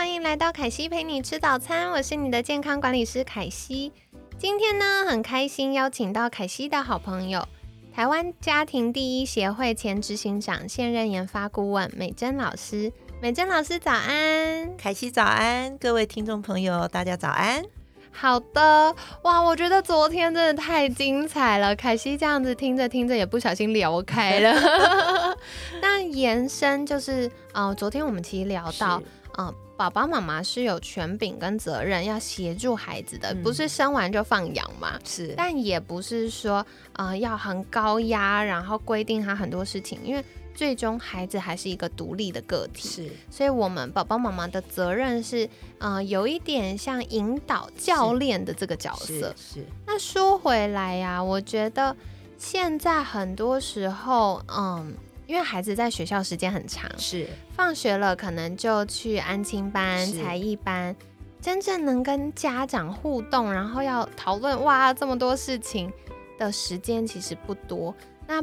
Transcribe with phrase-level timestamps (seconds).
[0.00, 3.92] 欢迎来到凯西陪你吃早餐，我是你的健康管理师凯西。
[4.38, 7.46] 今天呢，很开心邀请到凯西的好朋友，
[7.94, 12.90] 台湾家庭第一协会前执行长、现任研发顾问美珍老师。
[13.20, 17.62] 美珍老师早安，凯西早安，各位听众朋友大家早安。
[18.10, 25.36] 好的，哇，我觉得昨天真的太精彩了，凯西这样子听着听着也不小心聊开了。
[25.82, 29.02] 那延伸就是，呃，昨天我们其实聊到。
[29.38, 35.00] 嗯，爸爸妈妈是有权柄跟责任要协助孩子的，不是生完就放养嘛。
[35.06, 40.22] 是，但也不是说呃要很高压，然后规定他很多事情，因为
[40.54, 42.88] 最终孩子还是一个独立的个体。
[42.88, 49.34] 是，所以我们爸爸妈妈的责任是，呃，有一点像引导教练的这个角色。
[49.34, 49.64] 是。
[49.86, 51.96] 那说回来呀，我觉得
[52.36, 54.94] 现在很多时候，嗯。
[55.30, 60.94] 因为孩子在学校时间很长，是放学了可能就去安亲班、才艺班，
[61.40, 65.88] 真正能跟家长互动，然后要讨论哇这么多事情
[66.36, 67.94] 的时间其实不多。
[68.26, 68.42] 那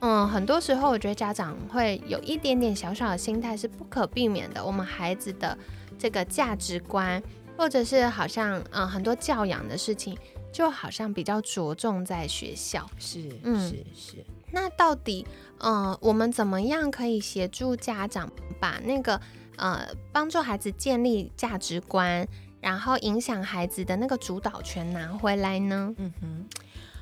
[0.00, 4.66] 嗯，很多时候我觉得家长会有一点点小小的心态是不可避免的。
[4.66, 5.56] 我们孩子的
[5.96, 7.22] 这个价值观，
[7.56, 10.18] 或者是好像嗯很多教养的事情，
[10.52, 12.90] 就好像比较着重在学校。
[12.98, 14.24] 是，嗯，是是。
[14.54, 15.26] 那到底，
[15.58, 18.30] 嗯，我们怎么样可以协助家长
[18.60, 19.20] 把那个，
[19.56, 22.26] 呃，帮助孩子建立价值观，
[22.60, 25.92] 然后影响孩子的那个主导权拿回来呢？
[25.98, 26.46] 嗯哼，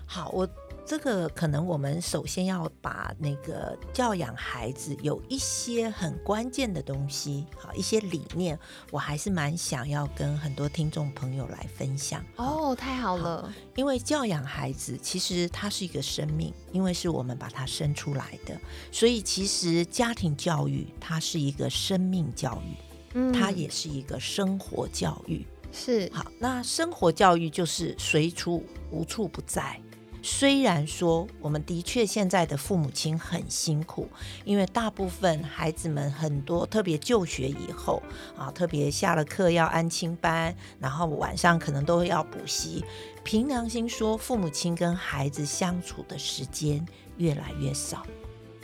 [0.07, 0.49] 好，我。
[0.85, 8.59] 这个可能我们首先要把那个教养孩子有一些很关键的东西，好一些理念，
[8.91, 12.23] 我还是蛮想要跟很多听众朋友来分享。
[12.37, 18.61] 哦，太好了，因为教养孩子其实它是一个生命，因为是我们把它生出来的，
[18.91, 22.77] 所以其实家庭教育它是一个生命教育，
[23.15, 25.47] 嗯，它也是一个生活教育。
[25.73, 29.81] 是好，那生活教育就是随处无处不在。
[30.23, 34.09] 虽然说我们的确现在的父母亲很辛苦，
[34.45, 38.01] 因为大部分孩子们很多，特别就学以后
[38.37, 42.85] 啊，特别下了课要安亲班，然后晚上可能都要补习。
[43.25, 48.07] 凭良心说，父母亲跟孩子相处的时间越来越少。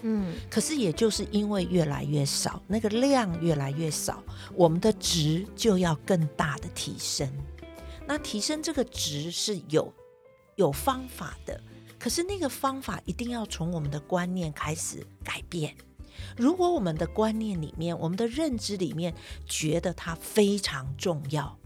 [0.02, 4.22] 嗯，可是也就是因为越来越少，那个量越来越少，
[4.54, 7.28] 我们的值就要更大的提升。
[8.06, 9.92] 那提升这个值是有。
[10.58, 11.58] 有方法的，
[12.00, 15.72] 可是那个方法一定要从我们的观念开始改变。
[16.36, 19.14] 如果我们的观念里面、我们的认知里面
[19.46, 21.56] 觉得它非常重要，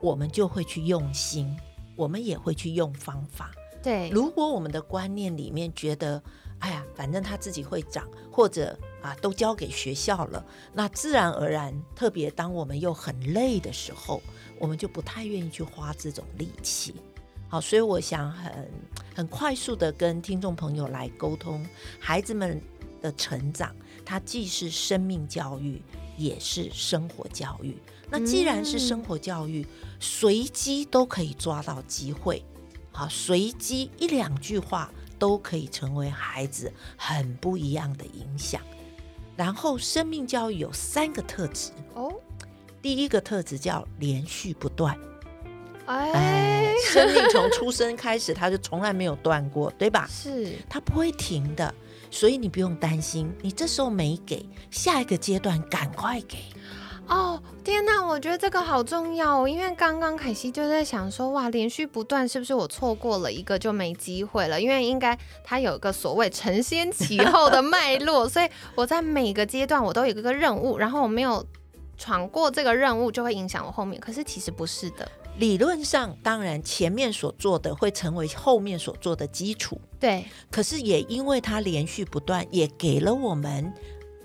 [0.00, 1.52] 我们就会去用心，
[1.96, 3.50] 我们也会去用方法。
[3.82, 6.22] 对，如果我们的观念里面觉得，
[6.60, 14.22] 哎呀，反正他自己会长，或者啊，都交给学校了，那自然而然，特别当我们又很累的时候，
[14.60, 16.94] 我们就不太愿意去花这种力气。
[17.48, 18.70] 好，所以我想很
[19.14, 21.64] 很快速的跟听众朋友来沟通，
[21.98, 22.60] 孩子们
[23.00, 25.82] 的成长，它既是生命教育，
[26.16, 27.76] 也是生活教育。
[28.10, 29.66] 那既然是生活教育，
[29.98, 32.44] 随机都可以抓到机会，
[32.92, 38.60] 好，随机一两句话都可以成为孩子很不一样的影响。
[39.36, 42.12] 然后，生命教育有三个特质哦，
[42.82, 44.98] 第一个特质叫连续不断。
[45.88, 50.06] 哎，生命从出生开始，它就从来没有断过，对吧？
[50.10, 51.74] 是，它不会停的，
[52.10, 53.32] 所以你不用担心。
[53.40, 56.36] 你这时候没给，下一个阶段赶快给。
[57.06, 64.60] 哦，天哪，我觉得这个好重要哦，因为刚刚凯西就在想说，哇，连续不断，是不是我错过了一个就没机会了？
[64.60, 71.42] 因为应该它有一个所谓承先启后的脉络，所以我在每个阶段我都有一个任务，然后我没有
[71.96, 73.98] 闯过这个任务，就会影响我后面。
[73.98, 75.10] 可是其实不是的。
[75.38, 79.80] 理论上，当然前面所做的会成为后面所做的基础。
[80.00, 83.72] 对，可是也因为它连续不断，也给了我们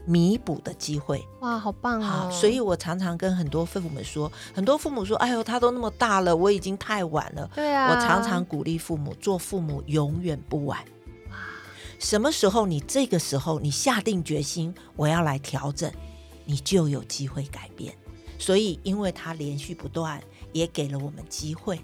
[0.06, 1.24] 弥补的机会。
[1.42, 2.30] 哇，好棒啊！
[2.32, 10.80] 所以我常常跟很多父母们说，很多父母说：“哎呦，他都那么大了，我已经太晚了。”对啊，我常常鼓励父母，做父母永远不晚。
[11.30, 11.38] 哇，
[12.00, 15.92] 什么时候你这个时候你下定决心，我要来调整，
[16.46, 17.96] 你就有机会改变。
[18.40, 20.22] 所以，因为它连续不断，
[20.54, 21.82] 也给了我们机会。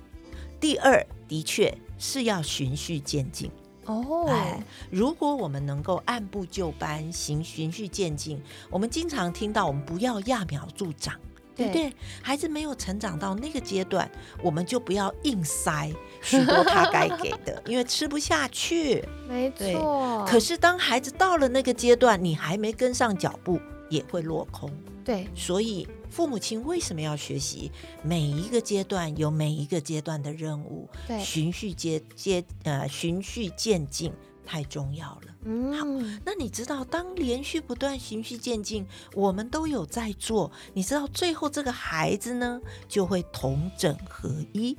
[0.60, 3.52] 第二，的确是要循序渐进。
[3.86, 8.40] 哦，哎，如果我们能够按部就班行循序渐进，
[8.70, 11.16] 我们经常听到我们不要揠苗助长，
[11.56, 11.92] 对不对？
[12.22, 14.08] 孩子没有成长到那个阶段，
[14.44, 19.04] 我们就不要硬塞许多他该给的， 因为吃不下去。
[19.28, 20.24] 没错。
[20.28, 24.70] 可是当孩子到了那个阶段，你还没跟上脚步，也会落空。
[25.04, 25.88] 对，所以。
[26.20, 27.72] 父母亲为什么要学习？
[28.04, 34.12] 每一个阶段有每一个阶段的任务，对，循序接接呃循序渐进
[34.46, 35.34] 太重要了。
[35.46, 35.86] 嗯，好，
[36.26, 44.78] 那你知道，当连续不断循序渐进，我们都有在做，你知道最后这个孩子呢就会同整合一。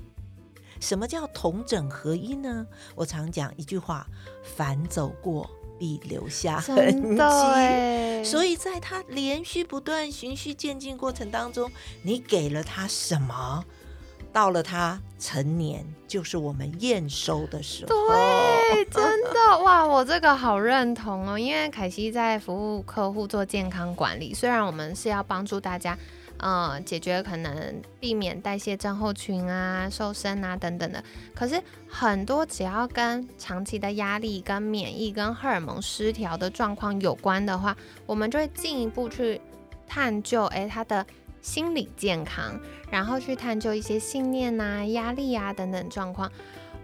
[0.78, 2.66] 什么叫同整合一呢？
[2.94, 4.06] 我常讲一句话：
[4.42, 5.50] 凡走过。
[5.81, 11.71] 必留下痕迹，所以在他连续不断、循序渐进过程当中，
[12.03, 13.65] 你给了他什么？
[14.31, 17.88] 到了他成年，就是我们验收的时候。
[17.88, 21.38] 对，真的 哇，我这个好认同哦。
[21.38, 25.99] 因为凯西在服务客户做健康管理，虽然我们是要帮助大家。
[26.40, 31.02] 呃，解决可能避免代谢症候群啊、瘦身啊等等的。
[31.34, 37.76] 可是很多只要跟长期的压力、跟免疫、跟荷尔蒙失调的状况有关的话，
[38.06, 39.40] 我们就会进一步去
[39.87, 41.04] 探究，哎，他的
[41.42, 42.58] 心理健康，
[42.90, 46.31] 然后去探究一些信念啊、压力啊等等状况。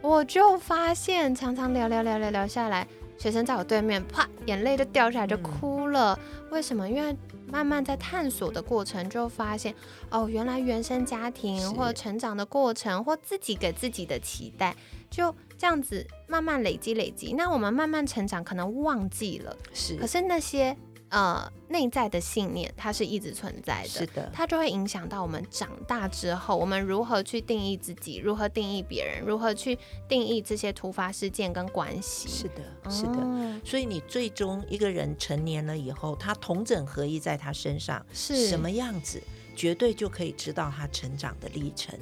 [0.03, 2.87] 我就发现，常常聊聊聊聊聊下来，
[3.19, 6.19] 学生在我对面，啪，眼泪就掉下来，就哭了。
[6.51, 6.89] 为什么？
[6.89, 7.17] 因为
[7.51, 9.75] 慢慢在探索的过程，就发现
[10.11, 14.75] 哦，原来原生家庭或者成长的过程，或自己给自己的期待，
[15.11, 17.33] 就这样子慢慢累积累积。
[17.33, 19.97] 那我们慢慢成长，可能忘记了，是。
[19.97, 20.77] 可是那些。
[21.09, 32.29] 呃，内在的信念它是一直存在的，是的，它就会影响到我们长大之后，我们如何去定义自己，如何定义别人，如何去定义这些突发事件跟关系。
[32.29, 33.61] 是的，是的。
[33.65, 39.23] 所以你最终一个人成年了以后，他同整合一在他身上是什么样子，
[39.55, 41.97] 绝对就可以知道他成长的历程。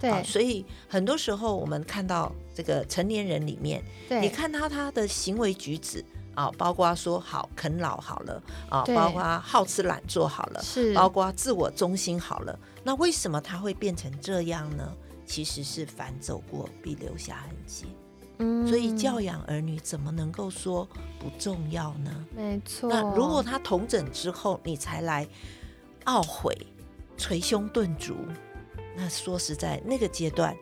[0.00, 3.82] 对，所以很多时候我们看到这个成年人里面，
[4.20, 6.04] 你看他他的行为举止。
[6.38, 8.40] 啊，包括说好啃老好了
[8.70, 12.56] 啊，包括好吃懒做好了，是，包括自我中心好了。
[12.84, 14.88] 那为什么他会变成这样呢？
[15.26, 17.86] 其实是反走过必留下痕迹。
[18.38, 20.88] 嗯，所以教养儿女怎么能够说
[21.18, 22.24] 不重要呢？
[22.36, 22.88] 没错。
[22.88, 25.26] 那如果他同整之后，你才来
[26.04, 26.56] 懊悔、
[27.16, 28.14] 捶胸顿足，
[28.96, 30.56] 那说实在，那个阶段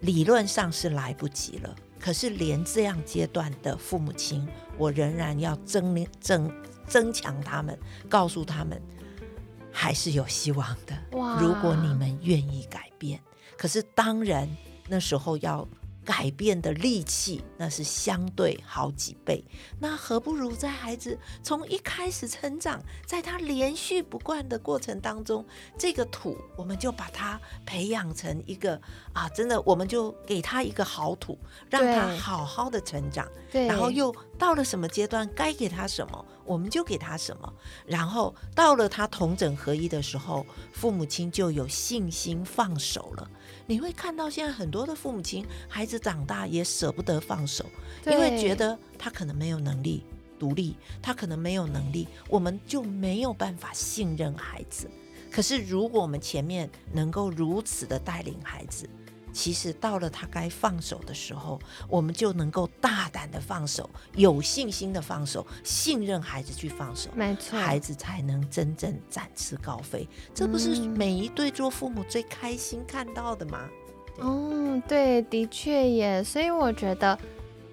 [0.00, 1.74] 理论上是来不及了。
[2.02, 4.46] 可是，连这样阶段的父母亲，
[4.76, 6.52] 我仍然要增增
[6.86, 7.78] 增强他们，
[8.08, 8.82] 告诉他们
[9.70, 10.94] 还是有希望的。
[11.40, 13.20] 如果你们愿意改变，
[13.56, 14.48] 可是当然
[14.88, 15.66] 那时候要。
[16.04, 19.44] 改变的力气那是相对好几倍，
[19.78, 25.44] 那何不如在孩子从一开始成长，在他连续不惯的过程当中，
[25.78, 28.80] 这个土我们就把它培养成一个
[29.12, 31.38] 啊，真的我们就给他一个好土，
[31.70, 33.28] 让他好好的成长，
[33.68, 37.52] 然后又到了什么阶段该给他什么，我们就给他什么，
[37.86, 43.30] 然后到了他同整合一的时候，父母亲就有信心放手了。
[43.66, 47.64] 你会看到现在很多的父母亲，孩子长大也舍不得放手，
[48.06, 50.04] 因为觉得他可能没有能力
[50.38, 54.90] 独立，他可能没有能力，我们就没有办法信任孩子。
[55.30, 58.88] 可是如果我们前面能够如此的带领孩子，
[59.32, 61.58] 其实到了他该放手的时候，
[61.88, 70.06] 我们就能够大胆的放手，有信心的放手，信任孩子去放手，没错，孩子才能真正展翅高飞。
[70.34, 73.68] 这不是每一对做父母最开心看到的吗？
[74.18, 76.22] 哦，对，的确也。
[76.22, 77.18] 所以我觉得，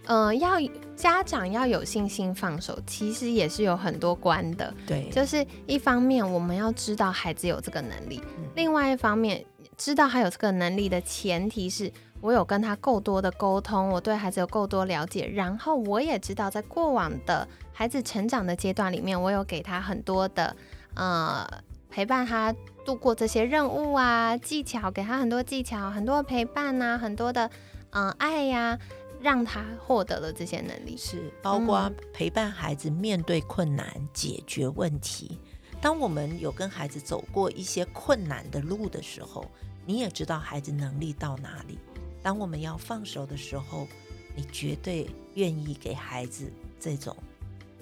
[0.06, 0.54] 嗯，要
[0.96, 4.74] 家长要有信心放手，其实也是有很多关的。
[4.88, 8.22] 对，就是一方面我们要知道孩子有这个能力，
[8.56, 9.46] 另外一方面。
[9.80, 20.54] 知道他有这个能力的前提是我有跟他够多的沟通，我对孩子有够多了解，然后我也知道在过往的孩子成长的阶段里面，我有给他很多的
[20.96, 21.48] 呃
[21.90, 22.54] 陪伴他
[22.86, 27.50] 度过这些任务啊技巧，给他很多技巧，很多陪伴呐，很多的
[27.92, 28.78] 嗯爱呀，
[29.22, 35.40] 让他获得了这些能力，是包括陪伴孩子面对困难、解决问题。
[35.80, 39.46] 当我们有跟孩子走过一些困难的路的时候。
[39.90, 41.80] 你也知道孩子能力到哪里。
[42.22, 43.88] 当我们要放手的时候，
[44.36, 47.18] 你绝对愿意给孩子这种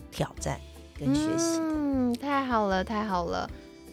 [0.10, 0.58] 挑战
[0.98, 1.60] 跟学习。
[1.60, 3.50] 嗯，太好了，太好了。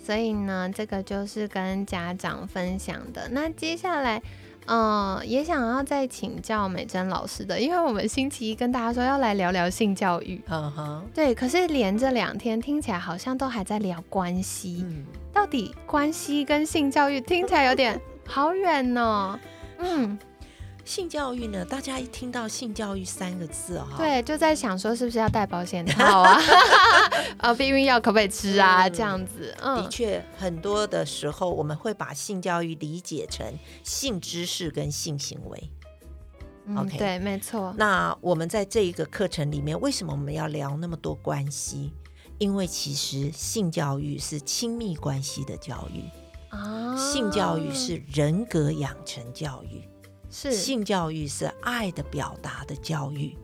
[0.06, 3.28] 所以呢，这个就是跟家长分享的。
[3.30, 4.22] 那接下来，
[4.66, 11.34] 嗯，也想要再请教美珍老师的，因为我们星期一跟大家说要来聊聊性教育，嗯哼，对。
[11.34, 14.86] 可是连着两天听起来好像都还在聊关系，
[15.32, 19.38] 到底关系跟性教育听起来有点好远呢？
[19.78, 20.18] 嗯。
[20.84, 21.64] 性教育呢？
[21.64, 26.38] 大家一听到性教育三个字哈，对，就在想说是不是要戴保险套啊？
[27.38, 28.88] 啊， 避孕药可不可以吃啊？
[28.88, 33.46] 这样子，嗯，的确，很多的时候我们会把性教育理解成
[33.82, 35.70] 性知识跟性行为。
[36.76, 37.74] OK，对，没错。
[37.76, 41.92] 那我们在这一个课程里面，为什么我们要聊那么多关系？
[42.38, 46.02] 因为其实性教育是亲密关系的教育
[46.50, 49.82] 啊，性教育是人格养成教育。
[50.34, 53.36] 性教育是爱的表达的教育，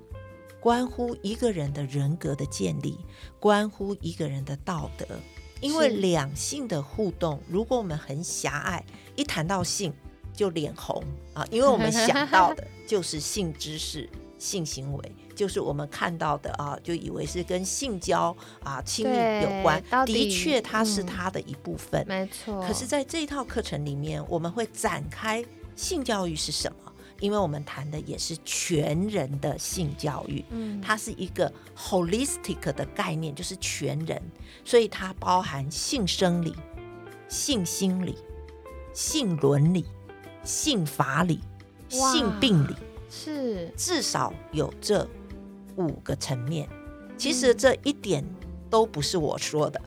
[0.58, 2.98] 关乎一个人的人格的建立，
[3.38, 5.06] 关乎一个人的道德。
[5.60, 9.92] 因为两性的互动，如果我们很狭隘，一谈到性
[10.34, 11.00] 就脸红
[11.32, 19.80] 啊，因为我们想到的就是性知识、 性行为，就是我们看到的啊，就以为是跟性交啊亲密有关。
[20.06, 22.60] 的确，它是它的一部分，没错。
[22.62, 25.44] 可是，在这一套课程里面，我们会展开。
[25.80, 26.92] 性教育是什么？
[27.20, 34.20] 因为我们谈的也是全人的性教育，嗯，它是一个 holistic 的概念，就是全人，
[34.62, 36.54] 所以它包含性生理、
[37.28, 38.18] 性心理、
[38.92, 39.86] 性伦理、
[40.44, 41.40] 性法理、
[41.88, 42.76] 性病理，
[43.10, 45.08] 是至少有这
[45.76, 46.68] 五个层面。
[47.16, 48.22] 其实这一点
[48.68, 49.80] 都不是我说的，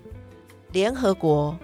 [0.71, 1.55] 联合国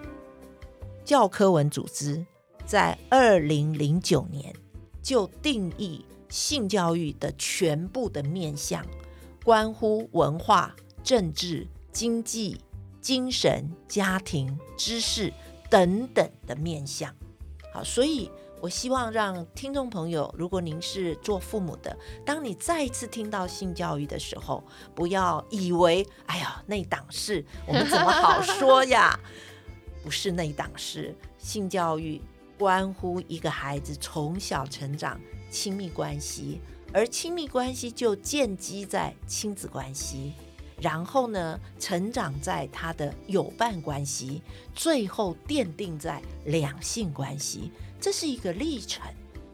[1.04, 2.24] 教科文组织。
[2.70, 4.54] 在二零零九年
[5.02, 8.86] 就定义性教育的全部的面向，
[9.42, 12.60] 关乎文化、政治、经济、
[13.00, 15.32] 精神、家庭、知识
[15.68, 17.12] 等等的面向。
[17.74, 24.62] 好，所以我希望让听众朋友，如果您是做父母的，当你再一次听到性教育的时候，
[24.94, 29.18] 不要以为哎呀那档事，我们怎么好说呀？
[30.04, 32.22] 不是那档事，性教育。
[32.60, 35.18] 关乎一个孩子从小成长
[35.50, 36.60] 亲密关系，
[36.92, 40.34] 而亲密关系就建基在亲子关系，
[40.78, 44.42] 然后呢，成长在他的友伴关系，
[44.74, 49.02] 最后奠定在两性关系，这是一个历程。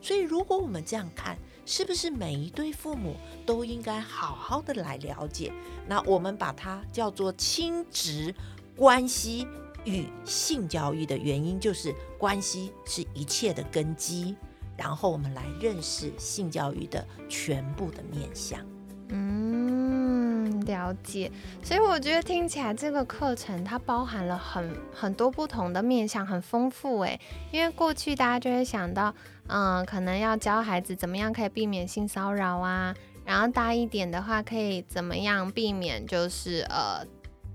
[0.03, 3.15] 所以，如果我们这样看，是不是每一对父母
[3.47, 5.53] 都应该好好的来了解？
[5.87, 8.35] 那我们把它叫做亲职
[8.75, 9.47] 关系。
[9.87, 14.37] 与性教育的原因就是关系是一切的根基，
[14.77, 18.61] 然后我们来认识性教育的全部的面向。
[19.09, 21.31] 嗯，了解。
[21.63, 27.21] 所以我觉得听起来这个课程它包含了很很多不同的面向，很丰富诶。
[27.53, 29.15] 因为过去大家就会想到，
[29.47, 32.93] 嗯，可能要教孩子怎么样可以避免性骚扰啊，
[33.25, 37.07] 然后大一点的话可以怎么样避免就是呃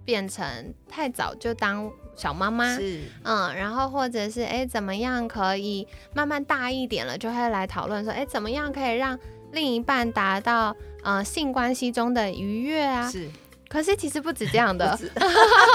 [0.05, 1.91] 变成太早就当。
[2.13, 9.17] 小妈妈是嗯，然后或者是哎，怎么样可以慢慢大一点了，就会来讨论说，哎，怎么样可以让
[9.53, 13.09] 另一半达到呃性关系中的愉悦啊？
[13.09, 13.27] 是。
[13.71, 14.99] 可是其实不止这样的，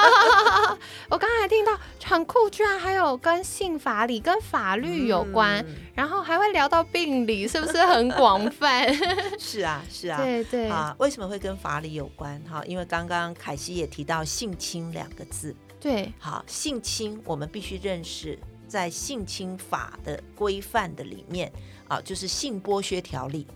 [1.08, 1.72] 我刚才听到
[2.04, 8.86] 很酷，居然还有跟性法理、跟法律有关，然后还会聊到病理，是不是很广泛？
[9.40, 10.68] 是啊，是啊，对对。
[10.68, 12.38] 啊，为什么会跟法理有关？
[12.42, 15.56] 哈，因为刚刚凯西也提到性侵两个字。
[15.80, 18.38] 对，好，性侵我们必须认识，
[18.68, 21.50] 在性侵法的规范的里面
[21.88, 23.46] 啊，就是性剥削条例，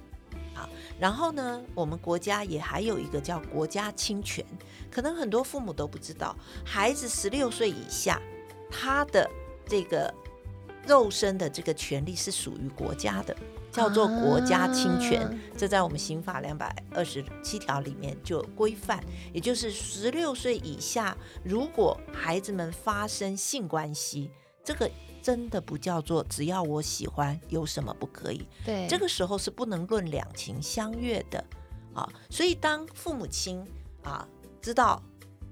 [0.60, 4.44] 好，然后呢，我们国家也还有一个叫国家侵权，
[4.90, 8.20] 可能很多父母都不知道，孩子十六岁以下，
[8.70, 9.28] 他的
[9.66, 10.12] 这个
[10.86, 13.34] 肉身的这个权利是属于国家的。
[13.72, 18.98] 叫做国家侵权，这在我们刑法两百二十七条里面就有规范。
[19.32, 24.28] 也就是十六岁以下，如果孩子们发生性关系，
[24.62, 24.90] 这个
[25.22, 28.46] 真的不叫做只要我喜欢，有什么不可以？
[28.64, 31.44] 对，这个时候是不能论两情相悦的
[31.94, 32.08] 啊。
[32.28, 33.64] 所以当父母亲
[34.02, 34.26] 啊
[34.60, 35.02] 知道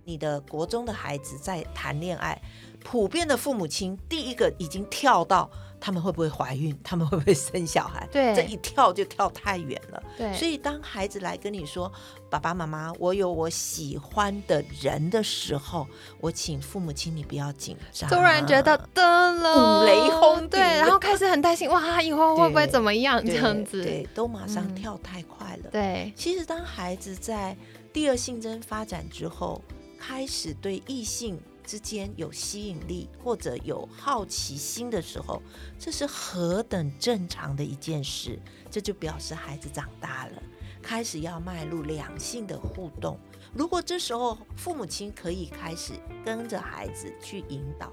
[0.05, 2.41] 你的国中的孩子在谈恋爱，
[2.81, 5.51] 普遍的父母亲第一个已经跳到。
[5.81, 6.77] 他们会不会怀孕？
[6.83, 8.07] 他们会不会生小孩？
[8.11, 10.03] 对，这一跳就跳太远了。
[10.17, 11.91] 对，所以当孩子来跟你说
[12.29, 15.87] “爸爸妈妈，我有我喜欢的人”的时候，
[16.21, 18.11] 我请父母亲你不要紧张。
[18.11, 23.25] 突然觉得噔了，五雷轰对，然后开始很担心，哇，以后会不会怎么样？
[23.25, 25.71] 这样子，对，都马上跳太快了。
[25.71, 27.57] 对，其实当孩子在
[27.93, 29.63] 第二性征发展之后，
[29.99, 31.39] 开始对异性。
[31.69, 35.43] 之间有吸引力或者有好奇心的时候，
[35.79, 38.39] 这是何等正常的一件事。
[38.71, 40.43] 这就表示孩子长大了，
[40.81, 43.19] 开始要迈入两性的互动。
[43.53, 45.93] 如果这时候父母亲可以开始
[46.25, 47.93] 跟着孩子去引导。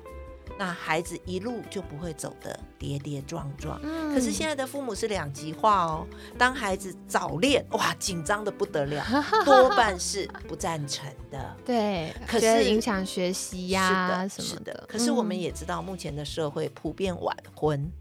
[0.58, 3.80] 那孩子一路就不会走的跌跌撞撞。
[3.84, 6.08] 嗯，可是现在的父母是两极化哦。
[6.38, 9.06] 当孩子早恋，哇，紧张的不得了，
[9.44, 11.56] 多半是不赞成的。
[11.66, 14.86] 对，可是影响学习呀什么的。
[14.88, 17.92] 可是我们也知道，目前的社会普遍晚婚。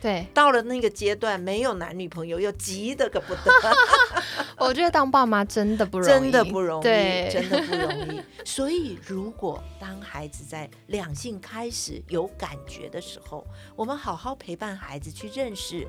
[0.00, 3.40] 对，到了那个阶段，没有男女朋友又急得个不得。
[4.64, 8.20] 我觉得当爸妈真的不容易，真的不容易，真的不容易。
[8.44, 15.86] 所以，如果当孩子在两性开始有感觉的时候，我们好好陪伴孩子去认识，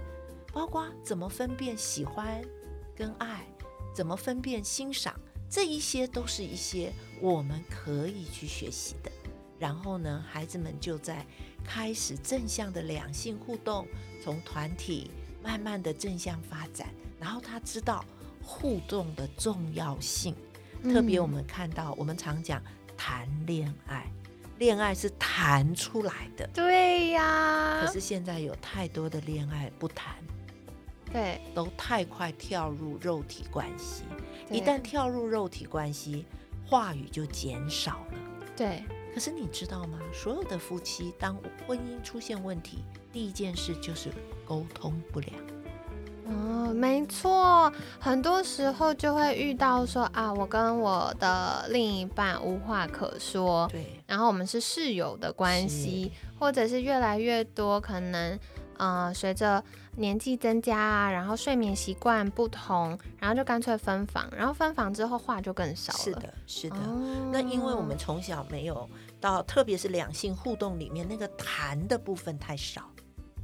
[0.54, 2.42] 包括怎么分辨喜欢
[2.96, 3.46] 跟爱，
[3.94, 5.14] 怎么分辨欣赏，
[5.50, 6.92] 这一些都是一些
[7.22, 9.12] 我们可以去学习的。
[9.58, 11.26] 然后呢，孩子们就在。
[11.68, 13.88] 开始正向的两性互动，
[14.24, 15.10] 从团体
[15.42, 16.88] 慢慢的正向发展，
[17.20, 18.06] 然后他知道
[18.46, 20.36] 互动的重要性。
[20.84, 22.62] 特别我们看到，我们常讲
[22.96, 24.06] 谈恋爱，
[24.60, 26.48] 恋爱是谈出来的。
[26.54, 27.82] 对呀。
[27.84, 30.16] 可是现在有太多的恋爱不谈，
[31.12, 34.04] 对，都太快跳入肉体关系。
[34.52, 36.26] 一旦跳入肉体关系，
[36.68, 38.18] 话语就减少了。
[38.56, 38.84] 对。
[39.14, 39.98] 可是你知道吗？
[40.14, 42.80] 所有的夫妻当婚姻出现问题，
[43.14, 44.10] 第一件事就是
[44.46, 45.34] 沟通不良。
[46.28, 53.68] 哦，没错，很多时候就会遇到说啊，我跟我的另一半无话可说。
[53.72, 54.02] 对。
[54.08, 58.40] 然后我们是室友的关系，或者是越来越多可能，
[58.78, 59.64] 呃，随着
[59.98, 64.28] 年纪增加啊，然后睡眠习惯不同，然后就干脆分房。
[64.36, 66.00] 然后分房之后话就更少了。
[66.00, 66.78] 是的，是的。
[67.32, 68.90] 那因为我们从小没有。
[69.22, 72.84] 到特别是两性互动里面，那个谈的部分太少，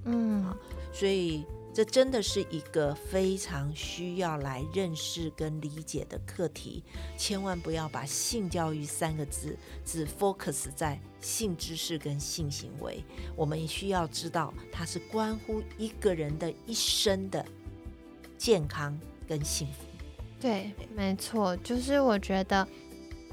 [0.06, 0.54] 嗯，
[0.94, 6.84] 所以这真的是一个非常需要来认识跟理解的课题。
[7.18, 13.04] 千万不要把性教育三个字只 focus 在性知识跟性行为，
[13.36, 17.46] 我们需要知道它是关乎一个人的一生的
[18.38, 19.86] 健康跟幸福。
[20.40, 22.68] 对，没错，就是我觉得。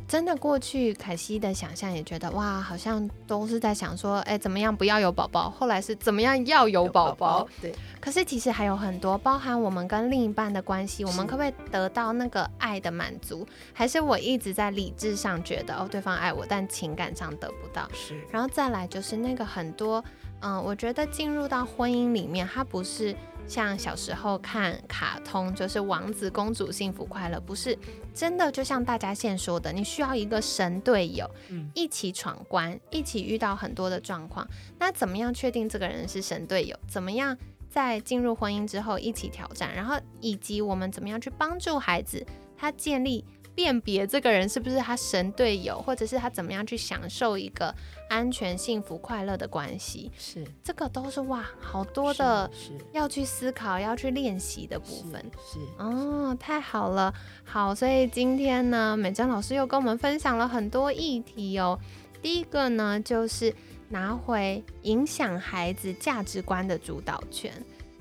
[0.09, 5.51] 真的过去，凯西的想象也觉得哇，好像都是在想说，哎，怎么样不要有宝宝？
[5.51, 7.47] 后来是怎么样要有宝宝？
[7.61, 7.75] 对。
[8.01, 13.47] 可是其实还有很多，包含我们跟另一半的关系，我们可不可以得到那个爱的满足？
[13.75, 17.87] 还是我一直在理智上觉得哦，对方爱我，但情感上得不到？
[17.93, 18.19] 是。
[18.31, 20.03] 然后再来就是那个很多，
[20.41, 23.15] 嗯，我觉得进入到婚姻里面，它不是。
[23.49, 27.77] 像小时候看卡通，就是王子公主幸福快乐，不是
[28.15, 28.53] 真的。
[28.53, 31.29] 就像大家现说的，你需要一个神队友，
[31.75, 34.47] 一起闯关，一起遇到很多的状况。
[34.79, 36.79] 那怎么样确定这个人是神队友？
[36.87, 37.37] 怎么样
[37.71, 39.75] 在进入婚姻之后一起挑战？
[39.75, 42.25] 然后以及我们怎么样去帮助孩子，
[42.57, 43.25] 他建立。
[43.59, 47.75] 辨别这个人是不是他神队友，或者是他怎么样去享受一个
[48.09, 52.49] 安全、幸福、快乐的关系，是这个都是哇，好多的
[52.93, 55.21] 要去思考、要去练习的部分。
[55.45, 61.77] 是哦，太好了，好，所以今天呢，美珍老师又跟我们分享了很多议题哦。
[62.23, 63.53] 第一个呢，就是
[63.89, 67.53] 拿回影响孩子价值观的主导权。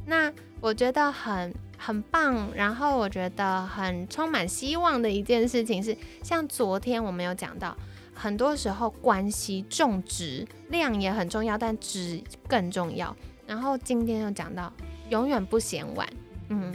[0.06, 1.54] 那我觉得很。
[1.80, 7.78] 很棒，然后我觉得很充满希望的一件事情是，像昨天我们有讲到，
[8.16, 13.16] 很多时候关系重植，量也很重要，但质更重要。
[13.46, 14.74] 然后今天又讲到，
[15.12, 16.10] 永远不嫌晚，
[16.50, 16.74] 嗯。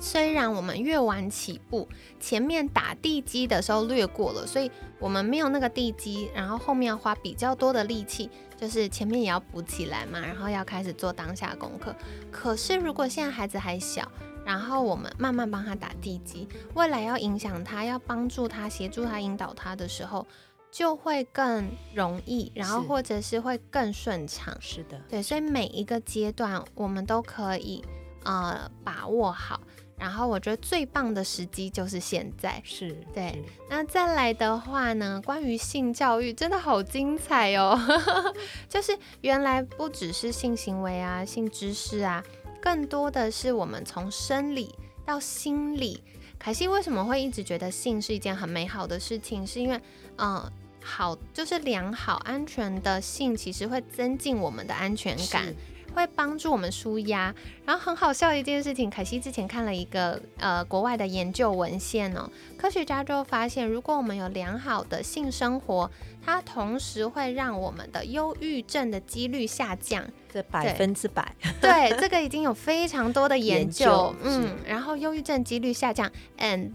[0.00, 1.86] 虽然我们越晚起步，
[2.18, 11.94] 前面打地基的时候略过了，所以我们没有那个地基，然后后面要花比较多的力气，就是前面也要补起来嘛，然后要开始做当下功课。
[12.32, 14.10] 可是如果现在孩子还小，
[14.42, 20.26] 然后我们慢慢帮他打地基，未来要影响他，要帮助他，协助他，引导他的时候，
[20.70, 24.56] 就会更容易，然后或者是会更顺畅。
[24.60, 27.84] 是的，对，所以每一个阶段我们都可以
[28.24, 29.60] 呃把握好。
[30.00, 33.44] 然后我觉得最棒的时机就是现在，是对。
[33.68, 37.78] 那再来的话呢，关于性教育真的好精彩哦，
[38.66, 42.24] 就是原来不只是性行为啊、性知识啊，
[42.62, 46.02] 更多的是我们从生理到心理。
[46.38, 49.46] 凯西为什么会一直觉得性是一件很美好的事情？
[49.46, 49.78] 是因为，
[50.16, 50.50] 嗯，
[50.82, 55.54] 好，就是良好安全的性其实会增进我们的安全感。
[55.94, 57.34] 会帮助我们舒压。
[57.64, 65.90] 然后很好笑的一件事情，凯西之前看了一个呃国外的研究文献哦，科学家就发现，如果我们有良好的性生活，
[66.24, 70.04] 它同时会让我们的忧郁症的几率下降。
[70.32, 76.70] 这百分之百，对 这个已经有非常多的研究，嗯，然后忧郁症几率下降，and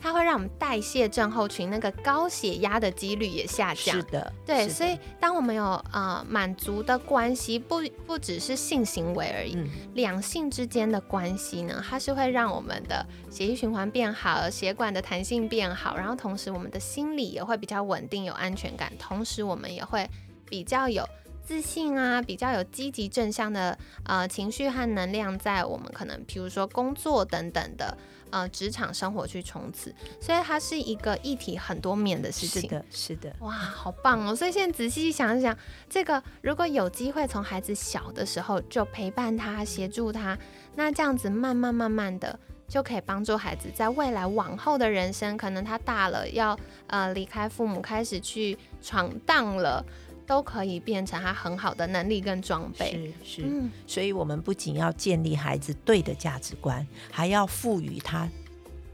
[0.00, 9.56] 它会让我们代谢症候群那个高血压的几率也下降，是的，对，所以当我们有呃满足的关系，不不只是性行为而已，
[9.94, 20.08] 两性之间的关系呢，它是会让我们的血液循环变好，血管的弹性变好，然后同时我们的心理也会比较稳定，有安全感，同时我们也会
[20.48, 21.04] 比较有。
[21.40, 27.96] 自信啊，比较有积极正向的呃情绪和能量，在我们可能比如说工作等等的
[28.30, 32.62] 呃职场生活去冲刺，所以它是一个一体很多面的事情。
[32.62, 34.34] 是的，是的，哇，好棒哦！
[34.34, 35.56] 所以现在仔细想一想，
[35.88, 40.38] 这个如果有机会从孩子小的时候就陪伴他、协助他，
[40.74, 49.84] 那这样子慢慢慢慢的就可以帮助孩子在未来往后的人生，可能他大了要呃离开父母，开始去闯荡了。
[50.28, 58.28] 都可以变成他很好的能力跟装备，是是，所以我们不仅要建立孩子对的价值观，还要赋予他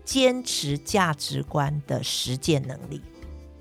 [0.04, 3.02] 坚持价值观的实践能力。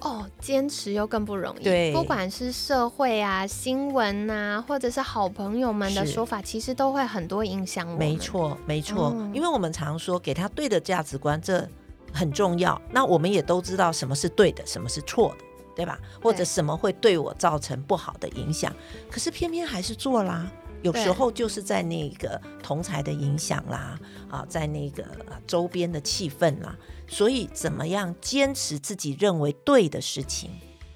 [0.02, 1.64] 哦，坚持又更不容易。
[1.64, 11.68] 对，不管是社会啊、新闻啊，或者是好朋友们的说法，其实都会很多影响我没错，没错，因为我们常说给他对的价值观，这
[12.12, 12.80] 很重要。
[12.92, 15.46] 那我们也都知道什么是对的，什么是错的。
[15.76, 16.00] 对吧？
[16.22, 18.74] 或者什么会对我造成不好的影响？
[19.10, 20.52] 可是偏偏还是做啦。
[20.82, 23.98] 有时候就是在那个同才的影响啦，
[24.30, 25.06] 啊，在那个
[25.48, 26.76] 周边的气氛啦，
[27.08, 30.52] 所以怎么样坚持自己认为对的事情，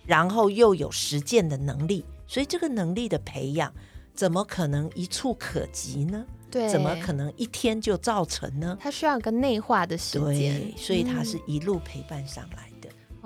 [0.06, 2.04] 然后又有实践的能力？
[2.28, 3.74] 所以这个能力的培养，
[4.14, 6.26] 怎么可能一触可及呢？
[6.52, 8.78] 对，怎么可能一天就造成呢？
[8.82, 12.67] 它需要一个内化的时间，所以它是一路陪伴上来。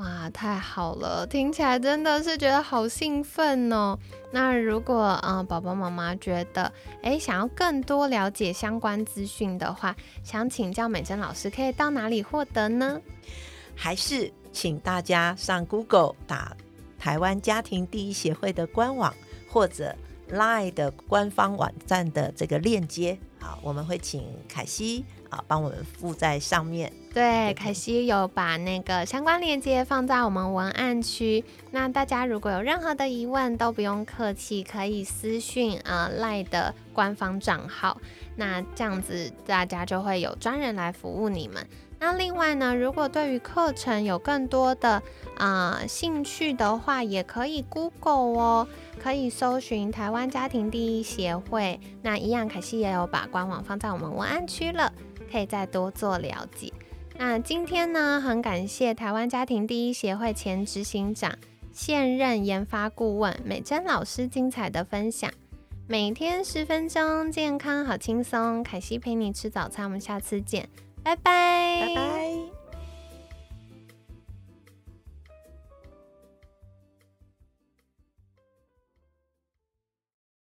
[0.01, 3.95] 哇，太好了，听起来真的是觉得好兴奋哦。
[4.31, 6.71] 那如果嗯，宝宝妈妈觉得
[7.03, 12.99] 哎，想要更多了解相关资讯的话，想请教美珍老师，可以到哪里获得呢？
[13.75, 16.57] 还是请大家上 Google 打
[16.97, 19.13] 台湾家庭第一协会的官网，
[19.47, 19.95] 或者
[20.31, 23.19] Line 的官方网站的这个链接。
[23.39, 25.05] 好，我们会请凯西。
[25.31, 26.91] 啊，帮我们附在上面。
[27.13, 31.43] 对，凯西有把那个相关链接放在我们文案区。
[31.71, 37.99] 那大家如果有任何的疑问，都不用客气，可以私讯啊赖的官方账号。
[38.35, 41.65] 那这样子大家就会有专人来服务你们。
[41.99, 45.03] 那另外呢，如果对于课程有更多的
[45.37, 48.67] 啊兴趣的话，也可以 Google 哦，
[49.01, 51.79] 可以搜寻台湾家庭第一协会。
[52.01, 54.91] 那一样，凯西也有把官网放在我们文案区了。
[55.31, 56.71] 可以再多做了解。
[57.17, 61.37] 那今天呢，很感谢台湾家庭第一协会前执行长、
[61.71, 65.31] 现任研发顾问美珍老师精彩的分享。
[65.87, 68.63] 每天十分钟，健康好轻松。
[68.63, 70.67] 凯西陪你吃早餐，我们下次见，
[71.03, 72.60] 拜拜，拜拜。